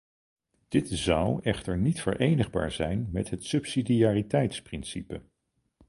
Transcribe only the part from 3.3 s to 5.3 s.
subsidiariteitsprincipe.